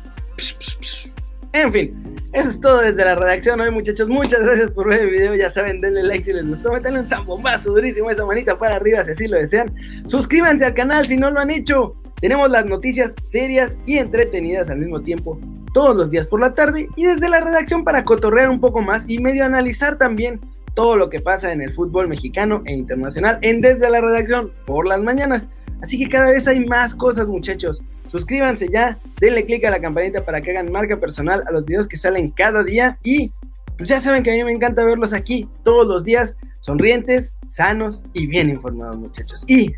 En 1.53 1.72
fin, 1.72 2.17
eso 2.34 2.50
es 2.50 2.60
todo 2.60 2.82
desde 2.82 3.03
la 3.03 3.15
redacción 3.15 3.60
hoy 3.62 3.72
muchachos. 3.72 4.10
Muchas 4.10 4.41
gracias 4.41 4.72
por 4.72 4.89
ver 4.89 5.01
el 5.01 5.10
video. 5.10 5.36
Ya 5.36 5.50
saben, 5.50 5.79
denle 5.79 6.03
like 6.03 6.25
si 6.25 6.34
les 6.34 6.46
gustó. 6.46 6.74
Métanle 6.74 7.00
un 7.00 7.08
zambombazo 7.08 7.72
durísimo 7.72 8.10
esa 8.10 8.25
manita 8.25 8.60
para 8.60 8.75
arriba 8.75 9.03
si 9.05 9.12
así 9.12 9.27
lo 9.27 9.38
desean. 9.38 9.74
Suscríbanse 10.08 10.65
al 10.65 10.74
canal 10.74 11.08
si 11.08 11.17
no 11.17 11.32
lo 11.32 11.39
han 11.39 11.50
hecho. 11.50 11.94
Tenemos 12.20 12.51
las 12.51 12.65
noticias 12.65 13.13
serias 13.24 13.77
y 13.86 13.98
entretenidas 13.98 14.70
al 14.70 14.79
mismo 14.79 15.01
tiempo 15.01 15.39
todos 15.74 15.96
los 15.96 16.12
días 16.12 16.27
por 16.27 16.39
la 16.39 16.53
tarde 16.53 16.89
y 16.96 17.05
desde 17.05 17.29
la 17.29 17.41
redacción 17.41 17.84
para 17.84 18.03
cotorrear 18.03 18.50
un 18.50 18.60
poco 18.60 18.82
más 18.82 19.03
y 19.08 19.20
medio 19.20 19.46
analizar 19.46 19.98
también 19.98 20.39
todo 20.74 20.98
lo 20.98 21.10
que 21.10 21.20
pasa 21.20 21.51
en 21.51 21.62
el 21.62 21.72
fútbol 21.72 22.08
mexicano 22.08 22.63
e 22.65 22.74
internacional 22.74 23.39
en 23.41 23.62
desde 23.62 23.89
la 23.89 24.01
redacción 24.01 24.51
por 24.65 24.88
las 24.88 25.01
mañanas. 25.01 25.48
Así 25.82 25.98
que 25.98 26.10
cada 26.10 26.32
vez 26.32 26.48
hay 26.48 26.65
más 26.65 26.96
cosas 26.96 27.27
muchachos. 27.27 27.82
Suscríbanse 28.15 28.69
ya, 28.72 28.98
denle 29.19 29.45
click 29.45 29.65
a 29.65 29.69
la 29.69 29.81
campanita 29.81 30.24
para 30.24 30.39
que 30.39 30.51
hagan 30.51 30.72
marca 30.72 30.98
personal 30.98 31.43
a 31.45 31.51
los 31.51 31.65
videos 31.65 31.86
que 31.86 31.98
salen 31.98 32.31
cada 32.31 32.63
día 32.63 32.98
y 33.03 33.29
pues 33.77 33.89
ya 33.89 34.00
saben 34.00 34.24
que 34.24 34.31
a 34.31 34.36
mí 34.36 34.43
me 34.45 34.53
encanta 34.53 34.86
verlos 34.86 35.12
aquí 35.12 35.50
todos 35.65 35.86
los 35.86 36.05
días, 36.05 36.38
sonrientes, 36.62 37.36
sanos 37.50 38.03
y 38.13 38.25
bien 38.27 38.50
informados 38.50 38.95
muchachos. 38.95 39.43
Y, 39.48 39.73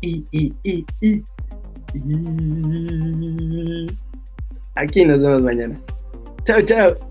y, 0.00 0.24
y, 0.32 0.52
y, 0.64 0.84
y, 1.00 1.22
y... 1.94 3.86
Aquí 4.74 5.04
nos 5.04 5.20
vemos 5.20 5.42
mañana. 5.42 5.76
Chao, 6.44 6.60
chao. 6.62 7.05